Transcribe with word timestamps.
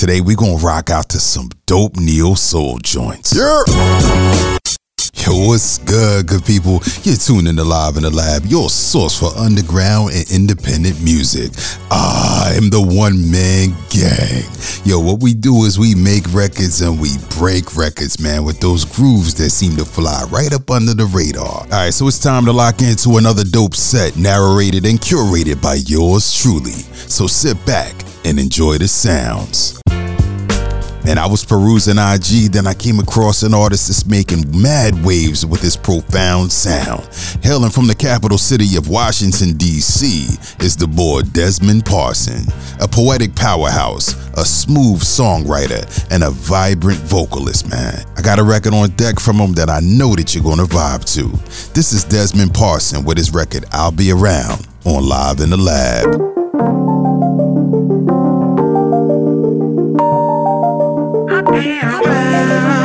Today 0.00 0.22
we 0.22 0.34
gonna 0.34 0.56
rock 0.56 0.88
out 0.88 1.10
to 1.10 1.20
some 1.20 1.50
dope 1.66 1.96
neo 1.96 2.32
soul 2.32 2.78
joints. 2.78 3.36
Yeah. 3.36 3.62
Yo, 5.12 5.46
what's 5.46 5.76
good, 5.76 6.26
good 6.26 6.42
people? 6.46 6.80
You're 7.02 7.16
tuned 7.16 7.48
in 7.48 7.56
to 7.56 7.64
Live 7.64 7.98
in 7.98 8.04
the 8.04 8.10
Lab, 8.10 8.46
your 8.46 8.70
source 8.70 9.20
for 9.20 9.28
underground 9.36 10.12
and 10.14 10.24
independent 10.30 11.02
music. 11.02 11.52
I 11.90 12.54
am 12.56 12.70
the 12.70 12.80
one 12.80 13.30
man 13.30 13.76
gang. 13.90 14.44
Yo, 14.86 14.98
what 15.00 15.20
we 15.20 15.34
do 15.34 15.64
is 15.64 15.78
we 15.78 15.94
make 15.94 16.32
records 16.32 16.80
and 16.80 16.98
we 16.98 17.10
break 17.36 17.76
records, 17.76 18.18
man, 18.18 18.42
with 18.42 18.58
those 18.58 18.86
grooves 18.86 19.34
that 19.34 19.50
seem 19.50 19.76
to 19.76 19.84
fly 19.84 20.24
right 20.30 20.54
up 20.54 20.70
under 20.70 20.94
the 20.94 21.04
radar. 21.04 21.44
All 21.44 21.66
right, 21.70 21.92
so 21.92 22.08
it's 22.08 22.18
time 22.18 22.46
to 22.46 22.52
lock 22.52 22.80
into 22.80 23.18
another 23.18 23.44
dope 23.44 23.74
set, 23.74 24.16
narrated 24.16 24.86
and 24.86 24.98
curated 24.98 25.60
by 25.60 25.74
yours 25.74 26.32
truly. 26.32 26.88
So 27.04 27.26
sit 27.26 27.62
back 27.66 27.94
and 28.24 28.40
enjoy 28.40 28.78
the 28.78 28.88
sounds. 28.88 29.79
And 31.06 31.18
I 31.18 31.26
was 31.26 31.44
perusing 31.44 31.98
IG, 31.98 32.52
then 32.52 32.66
I 32.66 32.74
came 32.74 32.98
across 32.98 33.42
an 33.42 33.54
artist 33.54 33.88
that's 33.88 34.06
making 34.06 34.44
mad 34.60 35.04
waves 35.04 35.46
with 35.46 35.60
his 35.60 35.76
profound 35.76 36.52
sound. 36.52 37.08
Hailing 37.42 37.70
from 37.70 37.86
the 37.86 37.94
capital 37.94 38.38
city 38.38 38.76
of 38.76 38.88
Washington, 38.88 39.56
D.C., 39.56 40.28
is 40.60 40.76
the 40.76 40.86
boy 40.86 41.22
Desmond 41.22 41.84
Parson, 41.86 42.44
a 42.80 42.86
poetic 42.86 43.34
powerhouse, 43.34 44.14
a 44.34 44.44
smooth 44.44 45.00
songwriter, 45.00 45.82
and 46.10 46.22
a 46.22 46.30
vibrant 46.30 47.00
vocalist, 47.00 47.68
man. 47.70 48.04
I 48.16 48.22
got 48.22 48.38
a 48.38 48.44
record 48.44 48.74
on 48.74 48.90
deck 48.90 49.18
from 49.18 49.36
him 49.36 49.52
that 49.54 49.70
I 49.70 49.80
know 49.80 50.14
that 50.14 50.34
you're 50.34 50.44
gonna 50.44 50.64
vibe 50.64 51.04
to. 51.14 51.28
This 51.72 51.92
is 51.92 52.04
Desmond 52.04 52.54
Parson 52.54 53.04
with 53.04 53.16
his 53.16 53.32
record 53.32 53.64
I'll 53.72 53.92
Be 53.92 54.12
Around 54.12 54.66
on 54.84 55.08
Live 55.08 55.40
in 55.40 55.50
the 55.50 55.56
Lab. 55.56 57.49
Ain't 61.52 62.79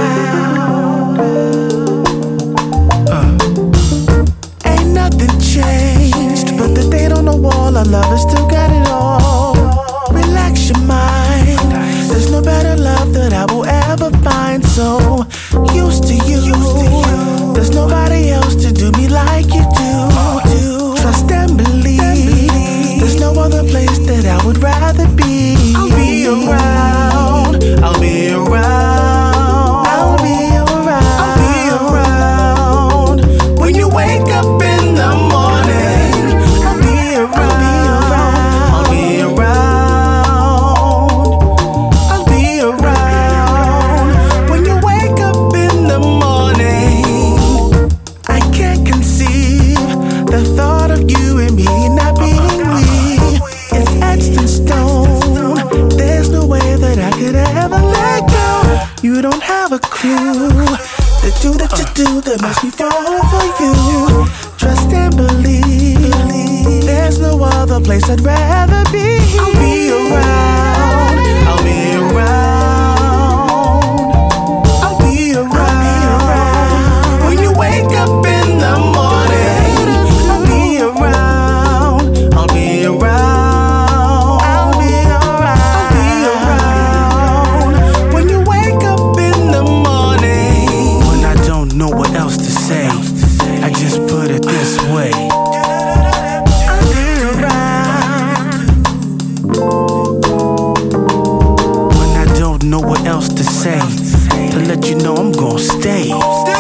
no 67.37 67.43
other 67.43 67.79
place 67.79 68.09
I'd 68.09 68.21
rather 68.21 68.83
be. 68.91 69.17
I'll 69.39 69.53
be 69.53 69.91
around. 69.91 70.44
Say, 103.65 104.49
to 104.51 104.59
let 104.59 104.87
you 104.87 104.95
know 104.95 105.15
I'm 105.15 105.31
gonna 105.31 105.57
stay. 105.57 106.54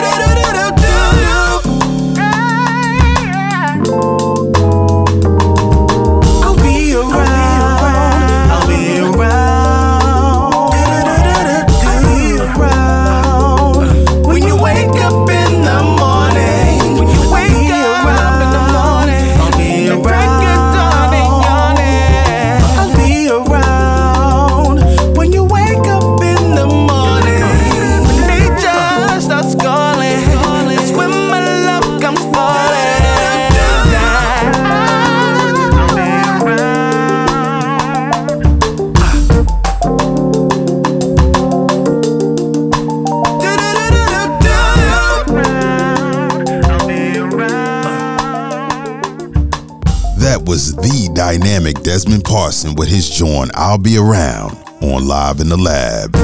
Dynamic 51.37 51.81
Desmond 51.81 52.23
Parson 52.23 52.75
with 52.75 52.87
his 52.87 53.09
joint 53.09 53.51
I'll 53.55 53.77
Be 53.77 53.97
Around 53.97 54.57
on 54.81 55.05
Live 55.05 55.41
in 55.41 55.49
the 55.49 55.57
Lab. 55.57 56.15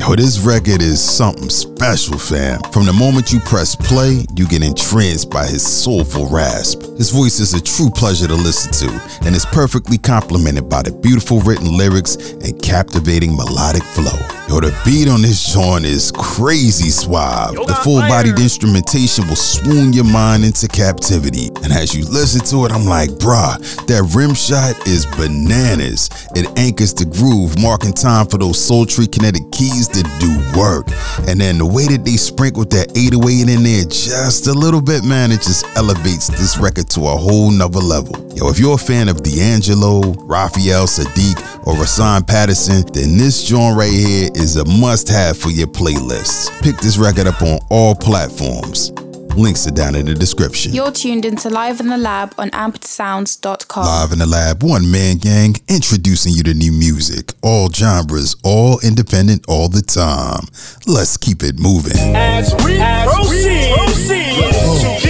Yo, 0.00 0.14
this 0.14 0.38
record 0.38 0.80
is 0.80 1.02
something 1.02 1.48
special, 1.48 2.16
fam. 2.16 2.60
From 2.72 2.86
the 2.86 2.92
moment 2.92 3.32
you 3.32 3.40
press 3.40 3.74
play, 3.74 4.24
you 4.36 4.46
get 4.46 4.62
entranced 4.62 5.30
by 5.30 5.46
his 5.46 5.66
soulful 5.66 6.28
rasp. 6.28 6.82
His 6.98 7.10
voice 7.10 7.40
is 7.40 7.54
a 7.54 7.60
true 7.60 7.90
pleasure 7.90 8.28
to 8.28 8.34
listen 8.34 8.72
to, 8.88 9.00
and 9.26 9.34
is 9.34 9.46
perfectly 9.46 9.98
complemented 9.98 10.68
by 10.68 10.82
the 10.82 10.92
beautiful 10.92 11.40
written 11.40 11.76
lyrics 11.76 12.14
and 12.14 12.62
captivating 12.62 13.36
melodic 13.36 13.82
flow. 13.82 14.39
Yo, 14.50 14.58
the 14.58 14.76
beat 14.84 15.06
on 15.06 15.22
this 15.22 15.54
joint 15.54 15.84
is 15.84 16.10
crazy 16.10 16.90
suave. 16.90 17.54
The 17.54 17.80
full 17.84 18.00
bodied 18.00 18.40
instrumentation 18.40 19.28
will 19.28 19.36
swoon 19.36 19.92
your 19.92 20.02
mind 20.02 20.44
into 20.44 20.66
captivity. 20.66 21.54
And 21.62 21.72
as 21.72 21.94
you 21.94 22.04
listen 22.10 22.44
to 22.46 22.66
it, 22.66 22.72
I'm 22.72 22.84
like, 22.84 23.10
bruh, 23.10 23.62
that 23.86 24.02
rim 24.12 24.34
shot 24.34 24.74
is 24.88 25.06
bananas. 25.14 26.10
It 26.34 26.50
anchors 26.58 26.92
the 26.92 27.04
groove, 27.04 27.62
marking 27.62 27.92
time 27.92 28.26
for 28.26 28.38
those 28.38 28.58
sultry 28.58 29.06
kinetic 29.06 29.52
keys 29.52 29.86
to 29.86 30.02
do 30.18 30.34
work. 30.58 30.90
And 31.30 31.40
then 31.40 31.58
the 31.58 31.66
way 31.66 31.86
that 31.86 32.04
they 32.04 32.18
sprinkle 32.18 32.64
that 32.74 32.90
808 32.98 33.54
in 33.54 33.62
there 33.62 33.84
just 33.84 34.48
a 34.48 34.52
little 34.52 34.82
bit, 34.82 35.04
man, 35.04 35.30
it 35.30 35.42
just 35.42 35.64
elevates 35.76 36.26
this 36.26 36.58
record 36.58 36.90
to 36.98 37.02
a 37.02 37.14
whole 37.14 37.52
nother 37.52 37.78
level. 37.78 38.18
Yo, 38.34 38.50
if 38.50 38.58
you're 38.58 38.74
a 38.74 38.78
fan 38.78 39.08
of 39.08 39.22
D'Angelo, 39.22 40.14
Raphael 40.26 40.86
Saadiq, 40.86 41.38
or 41.64 41.74
Rahsaan 41.74 42.26
Patterson, 42.26 42.82
then 42.92 43.16
this 43.16 43.44
joint 43.44 43.76
right 43.76 43.92
here 43.92 44.30
is 44.34 44.56
a 44.56 44.64
must 44.64 45.08
have 45.08 45.36
for 45.36 45.50
your 45.50 45.68
playlists. 45.68 46.50
Pick 46.62 46.76
this 46.78 46.98
record 46.98 47.26
up 47.26 47.42
on 47.42 47.58
all 47.70 47.94
platforms. 47.94 48.92
Links 49.36 49.66
are 49.66 49.70
down 49.70 49.94
in 49.94 50.06
the 50.06 50.14
description. 50.14 50.72
You're 50.72 50.90
tuned 50.90 51.24
into 51.24 51.48
Live 51.50 51.78
in 51.78 51.86
the 51.86 51.96
Lab 51.96 52.34
on 52.36 52.50
ampedsounds.com. 52.50 53.84
Live 53.84 54.12
in 54.12 54.18
the 54.18 54.26
lab, 54.26 54.62
one 54.62 54.90
man 54.90 55.18
gang, 55.18 55.54
introducing 55.68 56.32
you 56.32 56.42
to 56.42 56.54
new 56.54 56.72
music, 56.72 57.32
all 57.42 57.70
genres, 57.70 58.34
all 58.42 58.80
independent, 58.80 59.44
all 59.48 59.68
the 59.68 59.82
time. 59.82 60.48
Let's 60.86 61.16
keep 61.16 61.42
it 61.42 61.60
moving. 61.60 61.96
As 61.96 62.52
we 62.64 62.78
proceed, 62.78 63.76
to 63.76 64.06
give 64.08 64.36
you 64.36 64.68
what 64.68 65.04
you 65.04 65.09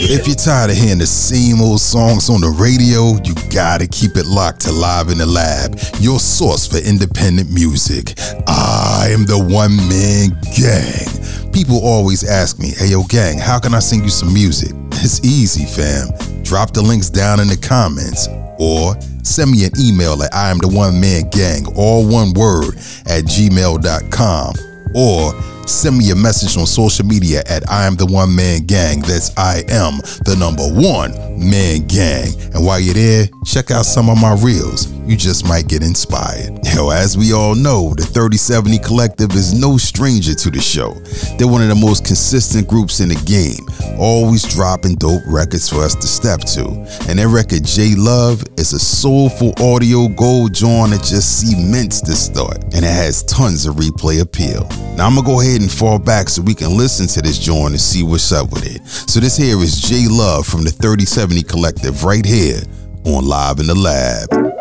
If 0.00 0.28
you're 0.28 0.36
tired 0.36 0.70
of 0.70 0.76
hearing 0.76 0.98
the 0.98 1.06
same 1.06 1.60
old 1.60 1.80
songs 1.80 2.30
on 2.30 2.40
the 2.40 2.48
radio, 2.48 3.18
you 3.24 3.34
gotta 3.50 3.86
keep 3.88 4.16
it 4.16 4.26
locked 4.26 4.60
to 4.62 4.72
Live 4.72 5.08
in 5.08 5.18
the 5.18 5.26
Lab, 5.26 5.76
your 5.98 6.20
source 6.20 6.66
for 6.66 6.78
independent 6.78 7.50
music. 7.50 8.14
I 8.46 9.08
am 9.10 9.26
the 9.26 9.38
one 9.38 9.76
man 9.90 10.38
gang. 10.54 11.52
People 11.52 11.84
always 11.84 12.22
ask 12.22 12.60
me, 12.60 12.70
hey 12.70 12.94
yo, 12.94 13.02
gang, 13.04 13.38
how 13.38 13.58
can 13.58 13.74
I 13.74 13.80
sing 13.80 14.04
you 14.04 14.10
some 14.10 14.32
music? 14.32 14.70
It's 15.02 15.24
easy, 15.24 15.66
fam. 15.66 16.08
Drop 16.44 16.72
the 16.72 16.82
links 16.82 17.10
down 17.10 17.40
in 17.40 17.48
the 17.48 17.56
comments 17.56 18.28
or 18.58 18.94
send 19.24 19.50
me 19.50 19.64
an 19.64 19.72
email 19.78 20.22
at 20.22 20.32
I 20.32 20.50
am 20.50 20.58
the 20.58 20.68
one 20.68 21.00
man 21.00 21.28
gang, 21.30 21.66
all 21.74 22.06
one 22.06 22.32
word, 22.34 22.76
at 23.06 23.24
gmail.com 23.26 24.54
or 24.94 25.34
send 25.68 25.98
me 25.98 26.10
a 26.10 26.14
message 26.16 26.56
on 26.56 26.66
social 26.66 27.04
media 27.06 27.42
at 27.46 27.68
I 27.70 27.86
am 27.86 27.96
the 27.96 28.06
one 28.06 28.34
man 28.34 28.66
gang. 28.66 29.00
That's 29.00 29.36
I 29.36 29.62
am 29.68 29.98
the 30.24 30.36
number 30.38 30.64
one 30.64 31.12
man 31.38 31.86
gang. 31.86 32.32
And 32.54 32.64
while 32.64 32.80
you're 32.80 32.94
there, 32.94 33.28
check 33.44 33.70
out 33.70 33.84
some 33.84 34.08
of 34.08 34.20
my 34.20 34.34
reels. 34.34 34.97
You 35.08 35.16
just 35.16 35.48
might 35.48 35.68
get 35.68 35.82
inspired. 35.82 36.60
Yo, 36.74 36.90
as 36.90 37.16
we 37.16 37.32
all 37.32 37.54
know, 37.54 37.94
the 37.94 38.02
3070 38.02 38.78
Collective 38.80 39.32
is 39.32 39.58
no 39.58 39.78
stranger 39.78 40.34
to 40.34 40.50
the 40.50 40.60
show. 40.60 40.92
They're 41.38 41.48
one 41.48 41.62
of 41.62 41.68
the 41.68 41.80
most 41.80 42.04
consistent 42.04 42.68
groups 42.68 43.00
in 43.00 43.08
the 43.08 43.20
game, 43.24 43.64
always 43.98 44.42
dropping 44.44 44.96
dope 44.96 45.22
records 45.26 45.66
for 45.66 45.76
us 45.76 45.94
to 45.94 46.06
step 46.06 46.40
to. 46.52 46.68
And 47.08 47.18
their 47.18 47.30
record, 47.30 47.64
J 47.64 47.94
Love, 47.96 48.44
is 48.58 48.74
a 48.74 48.78
soulful 48.78 49.54
audio 49.58 50.08
gold 50.08 50.52
joint 50.52 50.90
that 50.90 51.02
just 51.02 51.40
cements 51.40 52.02
this 52.02 52.28
thought, 52.28 52.62
and 52.74 52.84
it 52.84 52.92
has 52.92 53.22
tons 53.22 53.64
of 53.64 53.76
replay 53.76 54.20
appeal. 54.20 54.68
Now, 54.94 55.06
I'm 55.06 55.14
gonna 55.14 55.26
go 55.26 55.40
ahead 55.40 55.62
and 55.62 55.72
fall 55.72 55.98
back 55.98 56.28
so 56.28 56.42
we 56.42 56.54
can 56.54 56.76
listen 56.76 57.06
to 57.06 57.22
this 57.22 57.38
joint 57.38 57.70
and 57.70 57.80
see 57.80 58.02
what's 58.02 58.30
up 58.30 58.50
with 58.50 58.66
it. 58.66 58.86
So, 58.86 59.20
this 59.20 59.38
here 59.38 59.56
is 59.56 59.80
J 59.80 60.06
Love 60.06 60.46
from 60.46 60.64
the 60.64 60.70
3070 60.70 61.44
Collective 61.44 62.04
right 62.04 62.26
here 62.26 62.60
on 63.06 63.24
Live 63.24 63.58
in 63.58 63.68
the 63.68 63.74
Lab. 63.74 64.57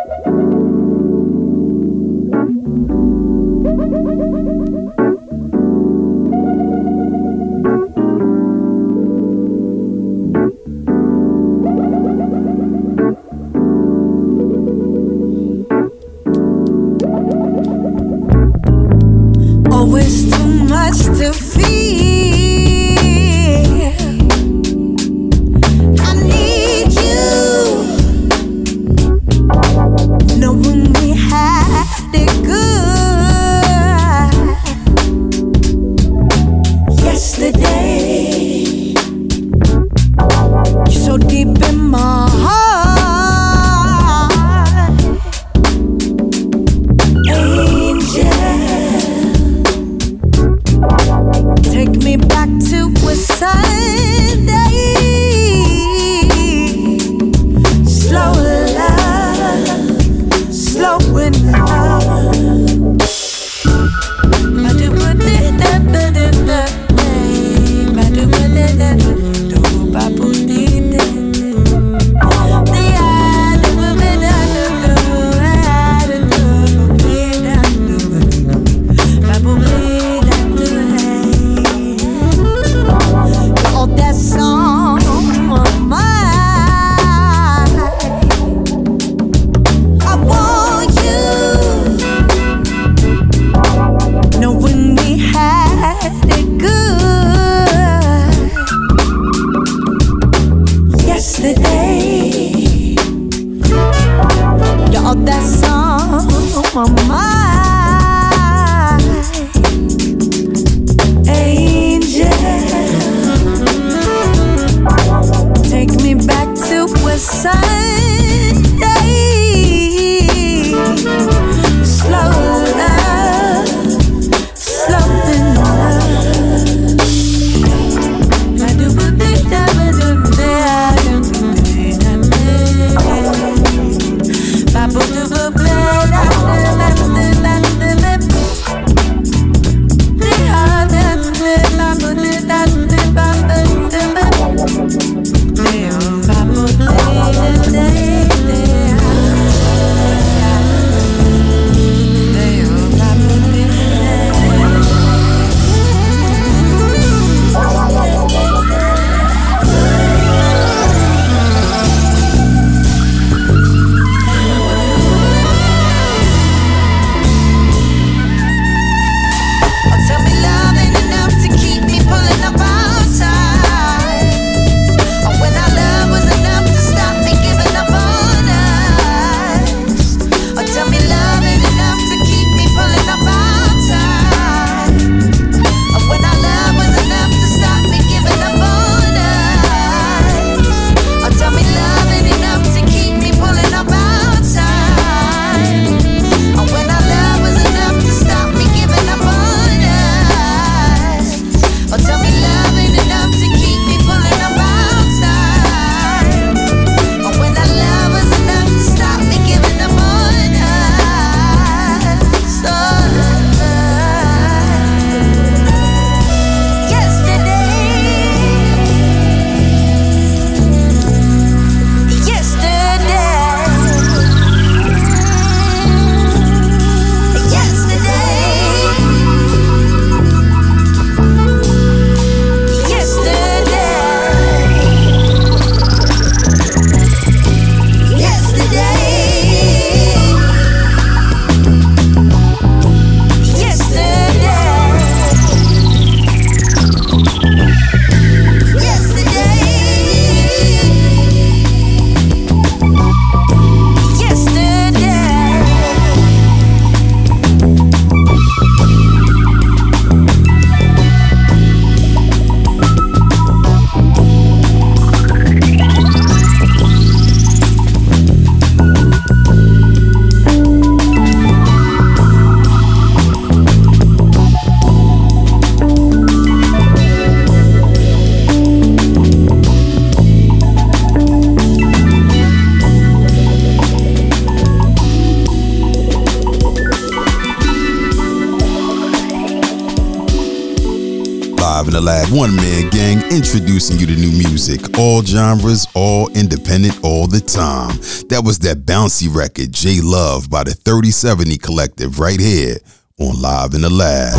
Lab 292.07 292.29
One 292.29 292.55
Man 292.55 292.89
Gang 292.89 293.17
introducing 293.33 293.99
you 293.99 294.05
to 294.05 294.15
new 294.15 294.31
music. 294.31 294.97
All 294.97 295.21
genres, 295.23 295.85
all 295.93 296.29
independent, 296.29 296.97
all 297.03 297.27
the 297.27 297.41
time. 297.41 297.97
That 298.29 298.43
was 298.45 298.59
that 298.59 298.85
bouncy 298.85 299.27
record, 299.27 299.73
J 299.73 299.99
Love, 299.99 300.49
by 300.49 300.63
the 300.63 300.73
3070 300.73 301.57
Collective, 301.57 302.17
right 302.17 302.39
here 302.39 302.77
on 303.19 303.41
Live 303.41 303.73
in 303.73 303.81
the 303.81 303.89
Lab. 303.89 304.35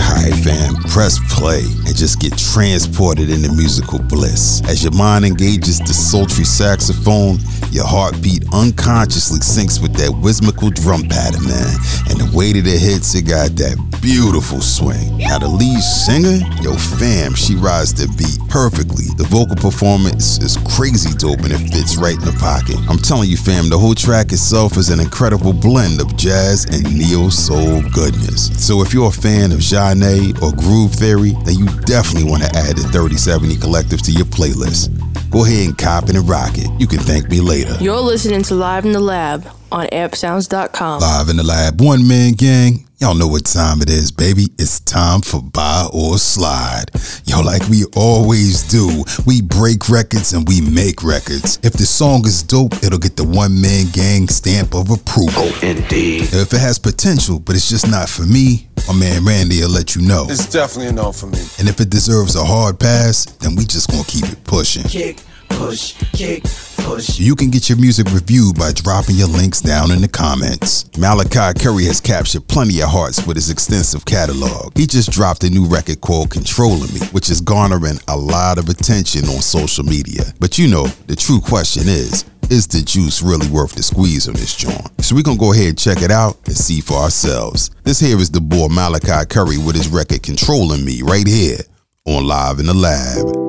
Alright, 0.00 0.32
fam, 0.42 0.76
press 0.88 1.20
play 1.28 1.60
and 1.84 1.94
just 1.94 2.20
get 2.20 2.38
transported 2.38 3.28
into 3.28 3.52
musical 3.52 3.98
bliss. 3.98 4.62
As 4.64 4.82
your 4.82 4.92
mind 4.92 5.26
engages 5.26 5.78
the 5.78 5.92
sultry 5.92 6.44
saxophone, 6.44 7.36
your 7.70 7.86
heartbeat 7.86 8.44
unconsciously 8.52 9.40
syncs 9.40 9.80
with 9.80 9.94
that 9.94 10.10
whimsical 10.10 10.70
drum 10.70 11.02
pattern, 11.02 11.44
man. 11.44 11.74
And 12.08 12.20
the 12.20 12.30
way 12.34 12.52
that 12.52 12.66
it 12.66 12.80
hits, 12.80 13.14
it 13.14 13.28
got 13.28 13.56
that 13.56 13.76
beautiful 14.00 14.60
swing. 14.60 15.18
Now, 15.18 15.38
the 15.38 15.48
lead 15.48 15.80
singer, 15.80 16.40
yo, 16.62 16.74
fam, 16.74 17.34
she 17.34 17.54
rides 17.54 17.94
the 17.94 18.06
beat 18.16 18.38
perfectly. 18.48 19.10
The 19.16 19.26
vocal 19.28 19.56
performance 19.56 20.38
is 20.38 20.56
crazy 20.76 21.14
dope 21.18 21.40
and 21.40 21.52
it 21.52 21.62
fits 21.70 21.96
right 21.96 22.14
in 22.14 22.24
the 22.24 22.36
pocket. 22.38 22.78
I'm 22.88 22.98
telling 22.98 23.28
you, 23.28 23.36
fam, 23.36 23.68
the 23.68 23.78
whole 23.78 23.94
track 23.94 24.32
itself 24.32 24.76
is 24.76 24.90
an 24.90 25.00
incredible 25.00 25.52
blend 25.52 26.00
of 26.00 26.16
jazz 26.16 26.64
and 26.66 26.84
neo 26.96 27.28
soul 27.28 27.82
goodness. 27.92 28.50
So 28.58 28.82
if 28.82 28.94
you're 28.94 29.08
a 29.08 29.12
fan 29.12 29.52
of 29.52 29.60
genre 29.60 30.32
or 30.42 30.52
Groove 30.52 30.92
Theory, 30.94 31.34
then 31.44 31.58
you 31.58 31.66
definitely 31.84 32.30
want 32.30 32.42
to 32.42 32.50
add 32.56 32.76
the 32.76 32.86
3070 32.90 33.56
Collective 33.58 34.02
to 34.02 34.12
your 34.12 34.26
playlist. 34.26 34.97
Go 35.30 35.44
ahead 35.44 35.66
and 35.68 35.78
cop 35.78 36.08
it 36.08 36.16
and 36.16 36.28
rock 36.28 36.52
it. 36.56 36.68
You 36.80 36.86
can 36.86 36.98
thank 37.00 37.28
me 37.28 37.40
later. 37.40 37.76
You're 37.80 38.00
listening 38.00 38.42
to 38.44 38.54
Live 38.54 38.84
in 38.84 38.92
the 38.92 39.00
Lab 39.00 39.46
on 39.70 39.86
ampedsounds.com. 39.88 41.00
Live 41.00 41.28
in 41.28 41.36
the 41.36 41.44
Lab, 41.44 41.80
one 41.80 42.08
man 42.08 42.32
gang. 42.32 42.87
Y'all 43.00 43.14
know 43.14 43.28
what 43.28 43.44
time 43.44 43.80
it 43.80 43.88
is, 43.88 44.10
baby. 44.10 44.48
It's 44.58 44.80
time 44.80 45.20
for 45.20 45.40
Buy 45.40 45.86
or 45.92 46.18
Slide. 46.18 46.86
Yo, 47.26 47.40
like 47.42 47.62
we 47.68 47.84
always 47.94 48.64
do, 48.64 49.04
we 49.24 49.40
break 49.40 49.88
records 49.88 50.32
and 50.32 50.48
we 50.48 50.60
make 50.60 51.04
records. 51.04 51.60
If 51.62 51.74
the 51.74 51.86
song 51.86 52.26
is 52.26 52.42
dope, 52.42 52.74
it'll 52.82 52.98
get 52.98 53.14
the 53.14 53.22
one 53.22 53.60
man 53.60 53.86
gang 53.92 54.26
stamp 54.26 54.74
of 54.74 54.90
approval. 54.90 55.44
Oh, 55.46 55.60
indeed. 55.62 56.22
If 56.22 56.52
it 56.52 56.58
has 56.58 56.80
potential, 56.80 57.38
but 57.38 57.54
it's 57.54 57.68
just 57.68 57.88
not 57.88 58.08
for 58.08 58.26
me, 58.26 58.66
my 58.88 58.94
man 58.94 59.24
Randy 59.24 59.60
will 59.60 59.68
let 59.68 59.94
you 59.94 60.02
know. 60.02 60.26
It's 60.28 60.50
definitely 60.50 60.88
a 60.88 60.92
no 60.92 61.12
for 61.12 61.26
me. 61.26 61.38
And 61.60 61.68
if 61.68 61.80
it 61.80 61.90
deserves 61.90 62.34
a 62.34 62.44
hard 62.44 62.80
pass, 62.80 63.26
then 63.26 63.54
we 63.54 63.64
just 63.64 63.90
gonna 63.90 64.02
keep 64.08 64.24
it 64.24 64.42
pushing. 64.42 64.82
Kick, 64.82 65.22
push, 65.48 65.94
kick, 66.12 66.44
push. 66.78 67.18
You 67.18 67.34
can 67.34 67.50
get 67.50 67.68
your 67.68 67.78
music 67.78 68.06
reviewed 68.12 68.58
by 68.58 68.72
dropping 68.72 69.16
your 69.16 69.28
links 69.28 69.60
down 69.60 69.90
in 69.90 70.00
the 70.00 70.08
comments. 70.08 70.88
Malachi 70.98 71.58
Curry 71.58 71.84
has 71.84 72.00
captured 72.00 72.46
plenty 72.48 72.80
of 72.80 72.88
hearts 72.88 73.26
with 73.26 73.36
his 73.36 73.50
extensive 73.50 74.04
catalog. 74.04 74.76
He 74.76 74.86
just 74.86 75.10
dropped 75.10 75.44
a 75.44 75.50
new 75.50 75.66
record 75.66 76.00
called 76.00 76.30
Controlling 76.30 76.92
Me, 76.94 77.00
which 77.12 77.30
is 77.30 77.40
garnering 77.40 77.98
a 78.08 78.16
lot 78.16 78.58
of 78.58 78.68
attention 78.68 79.24
on 79.24 79.40
social 79.40 79.84
media. 79.84 80.22
But 80.40 80.58
you 80.58 80.68
know, 80.68 80.86
the 81.06 81.16
true 81.16 81.40
question 81.40 81.84
is, 81.86 82.24
is 82.50 82.66
the 82.66 82.80
juice 82.80 83.22
really 83.22 83.48
worth 83.48 83.74
the 83.74 83.82
squeeze 83.82 84.26
on 84.26 84.34
this 84.34 84.56
joint? 84.56 84.88
So 85.02 85.14
we're 85.14 85.22
gonna 85.22 85.38
go 85.38 85.52
ahead 85.52 85.68
and 85.68 85.78
check 85.78 86.02
it 86.02 86.10
out 86.10 86.38
and 86.46 86.56
see 86.56 86.80
for 86.80 86.94
ourselves. 86.94 87.70
This 87.84 88.00
here 88.00 88.18
is 88.18 88.30
the 88.30 88.40
boy 88.40 88.68
Malachi 88.68 89.26
Curry 89.28 89.58
with 89.58 89.76
his 89.76 89.88
record 89.88 90.22
Controlling 90.22 90.84
Me 90.84 91.02
right 91.02 91.26
here 91.26 91.58
on 92.06 92.26
Live 92.26 92.58
in 92.58 92.66
the 92.66 92.74
Lab. 92.74 93.47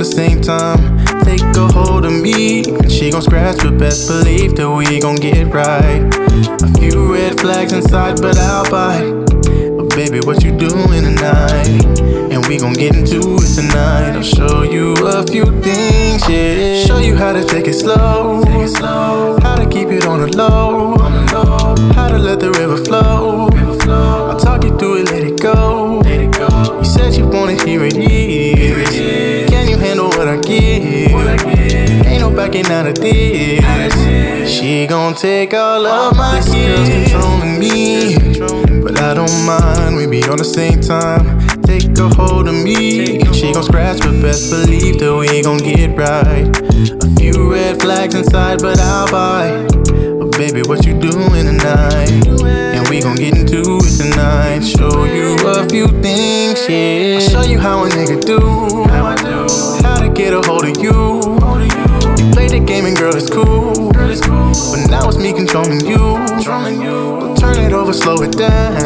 The 0.00 0.04
same 0.06 0.40
time. 0.40 0.96
Take 1.24 1.42
a 1.42 1.68
hold 1.70 2.06
of 2.06 2.12
me, 2.12 2.64
she 2.88 3.10
gon' 3.10 3.20
scratch, 3.20 3.58
but 3.58 3.76
best 3.76 4.08
believe 4.08 4.56
that 4.56 4.70
we 4.70 4.98
gon' 4.98 5.16
get 5.16 5.52
right. 5.52 6.00
A 6.64 6.68
few 6.78 7.12
red 7.12 7.38
flags 7.38 7.74
inside, 7.74 8.18
but 8.22 8.38
I'll 8.38 8.64
bite. 8.70 9.12
But 9.76 9.90
baby, 9.94 10.20
what 10.20 10.42
you 10.42 10.52
doing 10.56 11.04
tonight? 11.04 11.84
And 12.32 12.46
we 12.46 12.56
gon' 12.56 12.72
get 12.72 12.96
into 12.96 13.36
it 13.36 13.54
tonight. 13.54 14.16
I'll 14.16 14.22
show 14.22 14.62
you 14.62 14.94
a 15.04 15.22
few 15.26 15.44
things, 15.60 16.26
yeah. 16.26 16.82
Show 16.86 16.98
you 16.98 17.14
how 17.14 17.34
to 17.34 17.44
take 17.44 17.66
it 17.66 17.74
slow, 17.74 18.42
take 18.46 18.64
it 18.64 18.68
slow. 18.68 19.38
How 19.42 19.56
to 19.56 19.68
keep 19.68 19.88
it 19.88 20.06
on 20.06 20.22
the 20.22 20.34
low, 20.34 20.94
on 20.94 21.12
the 21.12 21.34
low. 21.34 21.92
How 21.92 22.08
to 22.08 22.16
let 22.16 22.40
the 22.40 22.50
river 22.52 22.78
flow. 22.78 23.49
Gon' 34.90 35.14
take 35.14 35.54
all 35.54 35.86
of 35.86 36.16
my 36.16 36.40
this 36.40 36.52
girl's 36.52 36.88
controlling 36.88 37.60
me, 37.60 38.82
but 38.82 38.98
I 39.00 39.14
don't 39.14 39.46
mind. 39.46 39.94
We 39.94 40.08
be 40.08 40.20
on 40.24 40.36
the 40.36 40.44
same 40.44 40.80
time. 40.80 41.38
Take 41.62 41.96
a 41.96 42.08
hold 42.08 42.48
of 42.48 42.54
me. 42.54 43.22
She 43.32 43.52
gon' 43.52 43.62
scratch, 43.62 44.00
but 44.00 44.20
best 44.20 44.50
believe 44.50 44.98
that 44.98 45.14
we 45.14 45.42
gon' 45.42 45.58
get 45.58 45.96
right. 45.96 46.50
A 47.04 47.08
few 47.20 47.52
red 47.52 47.80
flags 47.80 48.16
inside, 48.16 48.62
but 48.62 48.80
I'll 48.80 49.08
buy. 49.12 49.64
But 50.18 50.32
baby, 50.36 50.62
what 50.62 50.84
you 50.84 50.98
doing 50.98 51.46
tonight? 51.46 52.10
And 52.42 52.88
we 52.88 53.00
gon' 53.00 53.14
get 53.14 53.38
into 53.38 53.78
it 53.78 53.96
tonight. 53.96 54.60
Show 54.62 55.04
you 55.04 55.36
a 55.46 55.68
few 55.68 55.86
things, 56.02 56.68
yeah. 56.68 57.20
I'll 57.22 57.30
show 57.30 57.48
you 57.48 57.60
how 57.60 57.84
a 57.84 57.88
nigga 57.90 58.20
do. 58.26 58.40
How 58.90 59.06
I 59.06 59.14
do. 59.14 59.46
How 59.86 60.00
to 60.00 60.12
get 60.12 60.34
a 60.34 60.42
hold 60.42 60.64
of 60.64 60.82
you. 60.82 61.09
You 62.70 62.76
play 62.76 62.82
the 62.82 62.86
game 62.86 62.86
and 62.86 62.96
girl, 62.96 63.16
it's 63.16 63.30
cool. 63.30 63.90
But 63.92 64.90
now 64.90 65.08
it's 65.08 65.18
me 65.18 65.32
controlling 65.32 65.84
you. 65.84 65.98
Well, 65.98 67.34
turn 67.34 67.58
it 67.58 67.72
over, 67.72 67.92
slow 67.92 68.22
it 68.22 68.36
down. 68.36 68.76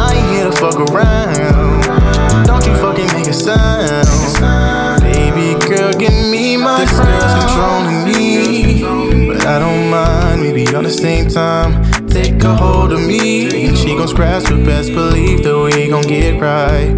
I 0.00 0.14
ain't 0.14 0.30
here 0.32 0.50
to 0.50 0.52
fuck 0.52 0.76
around. 0.76 2.46
Don't 2.46 2.64
you 2.66 2.74
fucking 2.76 3.06
make 3.12 3.26
a 3.26 3.32
sound. 3.32 4.08
Make 4.08 4.26
a 4.26 4.32
sound. 4.38 5.02
Baby 5.02 5.58
girl, 5.66 5.92
give 5.92 6.12
me 6.30 6.56
my 6.56 6.80
this 6.80 6.92
girl's 6.92 7.44
controlling 7.44 8.04
me. 8.04 9.28
But 9.28 9.46
I 9.46 9.58
don't 9.58 9.90
mind, 9.90 10.40
we 10.40 10.52
be 10.52 10.74
on 10.74 10.84
the 10.84 10.90
same 10.90 11.28
time. 11.28 12.01
Take 12.12 12.44
a 12.44 12.54
hold 12.54 12.92
of 12.92 13.00
me. 13.00 13.66
And 13.66 13.76
she 13.76 13.96
gon' 13.96 14.06
scratch, 14.06 14.44
but 14.44 14.64
best 14.66 14.92
believe 14.92 15.42
that 15.44 15.58
we 15.58 15.88
gon' 15.88 16.02
get 16.02 16.38
right. 16.38 16.92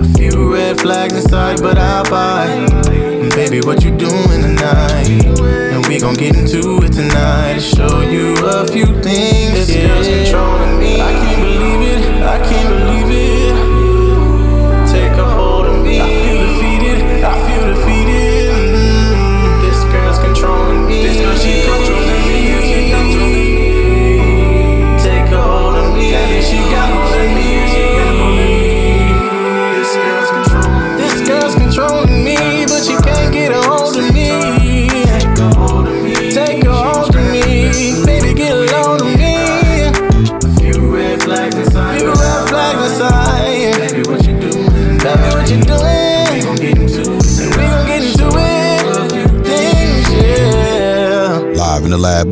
A 0.00 0.08
few 0.18 0.52
red 0.52 0.80
flags 0.80 1.14
inside, 1.14 1.62
but 1.62 1.78
I'll 1.78 2.02
buy. 2.10 2.46
And 2.90 3.30
baby, 3.30 3.60
what 3.60 3.84
you 3.84 3.96
doing 3.96 4.42
tonight? 4.42 5.08
And 5.40 5.86
we 5.86 6.00
gon' 6.00 6.14
get 6.14 6.34
into 6.36 6.82
it 6.82 6.92
tonight. 6.92 7.54
To 7.54 7.60
Show 7.60 8.00
you 8.00 8.34
a 8.44 8.66
few 8.66 8.86
things. 9.02 9.52
This 9.54 9.70
yeah. 9.70 9.86
girl's 9.86 10.08
controlling 10.08 10.78
me. 10.80 11.00
I 11.00 11.12
can't 11.12 11.42
believe 11.42 11.80
it. 11.88 12.22
I 12.22 12.38
can't 12.38 12.68
believe 12.68 12.82
it. 12.82 12.85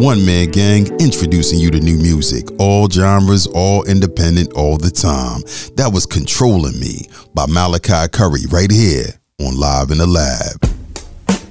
One 0.05 0.27
man 0.27 0.51
gang, 0.51 0.87
introducing 1.01 1.59
you 1.59 1.71
to 1.71 1.81
new 1.81 1.97
music. 1.97 2.45
All 2.59 2.91
genres, 2.91 3.47
all 3.47 3.85
independent, 3.85 4.53
all 4.53 4.77
the 4.77 4.91
time. 4.91 5.41
That 5.77 5.95
was 5.95 6.05
Controlling 6.05 6.79
Me 6.79 7.09
by 7.33 7.47
Malachi 7.47 8.07
Curry 8.13 8.43
right 8.51 8.71
here 8.71 9.07
on 9.41 9.59
Live 9.59 9.91
in 9.91 9.97
the 9.97 10.07
Lab. 10.07 10.63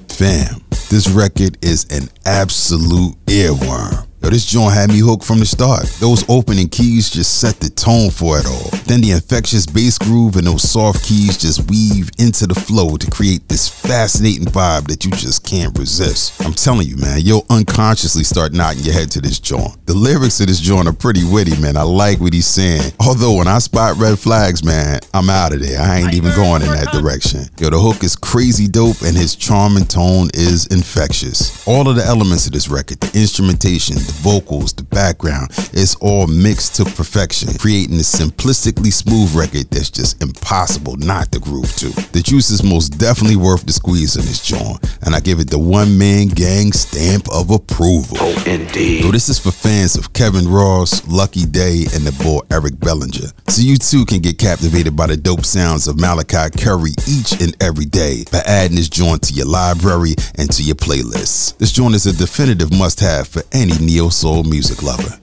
Fam, 0.07 0.61
this 0.91 1.09
record 1.09 1.57
is 1.63 1.85
an 1.85 2.07
absolute 2.27 3.15
earworm. 3.25 4.07
Yo, 4.23 4.29
this 4.29 4.45
joint 4.45 4.73
had 4.73 4.89
me 4.89 4.99
hooked 4.99 5.25
from 5.25 5.39
the 5.39 5.45
start. 5.45 5.83
Those 5.99 6.23
opening 6.29 6.69
keys 6.69 7.09
just 7.09 7.41
set 7.41 7.59
the 7.59 7.69
tone 7.69 8.09
for 8.09 8.39
it 8.39 8.45
all. 8.45 8.69
Then 8.87 9.01
the 9.01 9.11
infectious 9.11 9.65
bass 9.65 9.97
groove 9.97 10.37
and 10.37 10.47
those 10.47 10.63
soft 10.63 11.03
keys 11.03 11.37
just 11.37 11.69
weave 11.69 12.09
into 12.19 12.47
the 12.47 12.55
flow 12.55 12.95
to 12.95 13.11
create 13.11 13.49
this 13.49 13.67
fascinating 13.67 14.45
vibe 14.45 14.87
that 14.87 15.03
you 15.03 15.11
just 15.11 15.43
can't 15.43 15.77
resist. 15.77 16.41
I'm 16.41 16.53
telling 16.53 16.87
you, 16.87 16.95
man, 16.95 17.19
you'll 17.19 17.45
unconsciously 17.49 18.23
start 18.23 18.53
nodding 18.53 18.83
your 18.83 18.93
head 18.93 19.11
to 19.11 19.19
this 19.19 19.39
joint. 19.39 19.75
The 19.87 19.93
lyrics 19.93 20.39
of 20.39 20.47
this 20.47 20.61
joint 20.61 20.87
are 20.87 20.93
pretty 20.93 21.25
witty, 21.25 21.59
man. 21.61 21.75
I 21.75 21.83
like 21.83 22.21
what 22.21 22.31
he's 22.31 22.47
saying. 22.47 22.93
Although 23.01 23.39
when 23.39 23.49
I 23.49 23.57
spot 23.59 23.97
red 23.97 24.17
flags, 24.17 24.63
man, 24.63 25.01
I'm 25.13 25.29
out 25.29 25.51
of 25.51 25.59
there. 25.59 25.81
I 25.81 25.97
ain't 25.97 26.13
even 26.13 26.33
going 26.33 26.61
in 26.61 26.69
that 26.69 26.93
direction. 26.93 27.41
Yo, 27.59 27.69
the 27.69 27.79
hook 27.79 28.05
is 28.05 28.15
crazy 28.15 28.69
dope 28.69 29.01
and 29.01 29.17
his 29.17 29.35
charming 29.35 29.85
tone 29.85 30.29
is 30.33 30.67
infectious. 30.67 31.67
All 31.67 31.89
of 31.89 31.97
the 31.97 32.05
elements 32.05 32.45
of 32.45 32.53
this 32.53 32.69
record, 32.69 33.01
the 33.01 33.19
instrumentation, 33.19 33.97
the 33.97 34.12
vocals, 34.13 34.73
the 34.73 34.83
background, 34.83 35.49
it's 35.73 35.95
all 35.95 36.27
mixed 36.27 36.75
to 36.75 36.85
perfection, 36.85 37.49
creating 37.59 37.95
a 37.95 37.99
simplistically 37.99 38.91
smooth 38.93 39.33
record 39.35 39.69
that's 39.69 39.89
just 39.89 40.21
impossible 40.21 40.95
not 40.97 41.31
to 41.31 41.39
groove 41.39 41.75
to. 41.77 41.89
The 42.11 42.21
juice 42.21 42.49
is 42.49 42.63
most 42.63 42.97
definitely 42.97 43.35
worth 43.37 43.65
the 43.65 43.73
squeeze 43.73 44.17
on 44.17 44.23
this 44.23 44.43
joint, 44.45 44.79
and 45.03 45.15
I 45.15 45.19
give 45.19 45.39
it 45.39 45.49
the 45.49 45.59
one 45.59 45.97
man 45.97 46.27
gang 46.27 46.71
stamp 46.71 47.27
of 47.31 47.51
approval. 47.51 48.17
Oh, 48.19 48.43
indeed. 48.45 49.03
Yo, 49.03 49.11
this 49.11 49.29
is 49.29 49.39
for 49.39 49.51
fans 49.51 49.95
of 49.95 50.13
Kevin 50.13 50.47
Ross, 50.47 51.07
Lucky 51.07 51.45
Daye, 51.45 51.85
and 51.93 52.05
the 52.05 52.15
boy 52.23 52.39
Eric 52.51 52.79
Bellinger. 52.79 53.29
So 53.49 53.61
you 53.61 53.77
too 53.77 54.05
can 54.05 54.19
get 54.19 54.37
captivated 54.37 54.95
by 54.95 55.07
the 55.07 55.17
dope 55.17 55.45
sounds 55.45 55.87
of 55.87 55.99
Malachi 55.99 56.49
Curry 56.57 56.91
each 57.07 57.33
and 57.41 57.55
every 57.61 57.85
day 57.85 58.23
by 58.31 58.41
adding 58.45 58.77
this 58.77 58.89
joint 58.89 59.21
to 59.23 59.33
your 59.33 59.45
library 59.45 60.15
and 60.37 60.51
to 60.51 60.63
your 60.63 60.75
playlists. 60.75 61.57
This 61.57 61.71
joint 61.71 61.95
is 61.95 62.05
a 62.05 62.13
definitive 62.13 62.71
must 62.71 62.99
have 62.99 63.27
for 63.27 63.43
any 63.51 63.73
neo 63.79 64.02
soul 64.09 64.43
music 64.43 64.83
lover. 64.83 65.19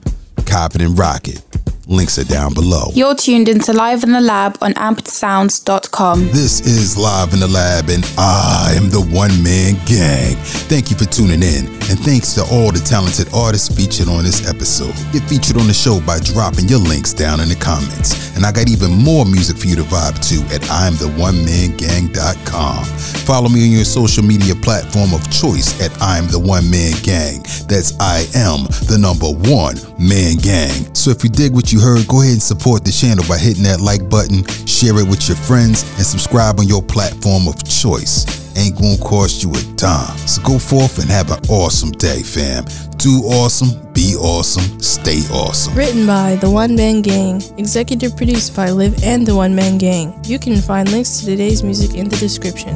Cop 0.46 0.74
it 0.74 0.82
and 0.82 0.98
rock 0.98 1.28
it. 1.28 1.59
Links 1.90 2.18
are 2.20 2.24
down 2.24 2.54
below. 2.54 2.92
You're 2.94 3.16
tuned 3.16 3.48
into 3.48 3.72
Live 3.72 4.04
in 4.04 4.12
the 4.12 4.20
Lab 4.20 4.56
on 4.62 4.74
ampedsounds.com. 4.74 6.28
This 6.28 6.60
is 6.60 6.96
Live 6.96 7.32
in 7.32 7.40
the 7.40 7.48
Lab, 7.48 7.90
and 7.90 8.04
I 8.16 8.74
am 8.76 8.90
the 8.90 9.00
one 9.00 9.42
man 9.42 9.74
gang. 9.86 10.36
Thank 10.70 10.92
you 10.92 10.96
for 10.96 11.06
tuning 11.06 11.42
in, 11.42 11.66
and 11.90 11.98
thanks 12.06 12.32
to 12.34 12.42
all 12.46 12.70
the 12.70 12.78
talented 12.78 13.26
artists 13.34 13.74
featured 13.74 14.06
on 14.06 14.22
this 14.22 14.48
episode. 14.48 14.94
Get 15.10 15.24
featured 15.26 15.56
on 15.58 15.66
the 15.66 15.74
show 15.74 15.98
by 15.98 16.20
dropping 16.20 16.68
your 16.68 16.78
links 16.78 17.12
down 17.12 17.40
in 17.40 17.48
the 17.48 17.56
comments. 17.56 18.36
And 18.36 18.46
I 18.46 18.52
got 18.52 18.68
even 18.70 18.92
more 18.92 19.24
music 19.26 19.58
for 19.58 19.66
you 19.66 19.74
to 19.74 19.82
vibe 19.82 20.14
to 20.30 20.36
at 20.54 20.62
I'mTheOneManGang.com. 20.70 22.84
Follow 23.26 23.48
me 23.48 23.64
on 23.66 23.72
your 23.74 23.82
social 23.82 24.22
media 24.22 24.54
platform 24.54 25.12
of 25.12 25.28
choice 25.34 25.74
at 25.82 25.90
I'm 26.00 26.28
the 26.30 26.38
One 26.38 26.70
Man 26.70 26.94
Gang. 27.02 27.42
That's 27.66 27.98
I 27.98 28.30
am 28.38 28.70
the 28.86 28.94
number 28.94 29.26
one 29.26 29.74
man 29.98 30.36
gang. 30.36 30.94
So 30.94 31.10
if 31.10 31.24
you 31.24 31.30
dig 31.30 31.52
what 31.52 31.72
you 31.72 31.79
heard, 31.80 32.06
go 32.06 32.20
ahead 32.20 32.34
and 32.34 32.42
support 32.42 32.84
the 32.84 32.92
channel 32.92 33.24
by 33.28 33.38
hitting 33.38 33.64
that 33.64 33.80
like 33.80 34.08
button, 34.08 34.44
share 34.66 34.98
it 34.98 35.08
with 35.08 35.28
your 35.28 35.36
friends, 35.36 35.82
and 35.96 36.06
subscribe 36.06 36.60
on 36.60 36.68
your 36.68 36.82
platform 36.82 37.48
of 37.48 37.56
choice. 37.64 38.26
Ain't 38.56 38.76
gonna 38.78 38.98
cost 38.98 39.42
you 39.42 39.50
a 39.50 39.62
dime. 39.76 40.16
So 40.26 40.42
go 40.42 40.58
forth 40.58 40.98
and 40.98 41.10
have 41.10 41.30
an 41.30 41.40
awesome 41.48 41.92
day, 41.92 42.22
fam. 42.22 42.64
Do 42.96 43.22
awesome, 43.24 43.70
be 43.92 44.16
awesome, 44.16 44.80
stay 44.80 45.20
awesome. 45.32 45.74
Written 45.74 46.06
by 46.06 46.36
The 46.36 46.50
One 46.50 46.76
Man 46.76 47.00
Gang. 47.00 47.42
Executive 47.56 48.16
produced 48.16 48.54
by 48.54 48.70
Live 48.70 49.02
and 49.02 49.26
The 49.26 49.34
One 49.34 49.54
Man 49.54 49.78
Gang. 49.78 50.18
You 50.24 50.38
can 50.38 50.56
find 50.56 50.90
links 50.90 51.20
to 51.20 51.26
today's 51.26 51.62
music 51.62 51.94
in 51.94 52.08
the 52.08 52.16
description. 52.16 52.74